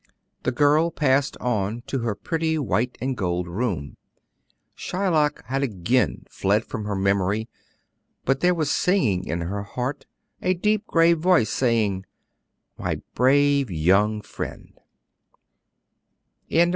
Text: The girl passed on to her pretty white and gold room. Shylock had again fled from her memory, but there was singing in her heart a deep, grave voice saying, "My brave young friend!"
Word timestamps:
The 0.41 0.51
girl 0.51 0.89
passed 0.89 1.37
on 1.37 1.83
to 1.85 1.99
her 1.99 2.15
pretty 2.15 2.57
white 2.57 2.97
and 2.99 3.15
gold 3.15 3.47
room. 3.47 3.97
Shylock 4.73 5.45
had 5.45 5.61
again 5.61 6.25
fled 6.27 6.65
from 6.65 6.85
her 6.85 6.95
memory, 6.95 7.47
but 8.25 8.39
there 8.39 8.55
was 8.55 8.71
singing 8.71 9.27
in 9.27 9.41
her 9.41 9.61
heart 9.61 10.07
a 10.41 10.55
deep, 10.55 10.87
grave 10.87 11.19
voice 11.19 11.51
saying, 11.51 12.07
"My 12.79 13.03
brave 13.13 13.69
young 13.69 14.23
friend!" 14.23 14.73